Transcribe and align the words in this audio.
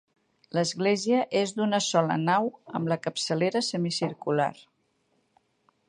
L'església 0.57 1.19
és 1.41 1.53
d'una 1.57 1.79
sola 1.89 2.17
nau 2.23 2.49
amb 2.81 2.91
la 2.95 2.99
capçalera 3.05 3.63
semicircular. 3.71 4.53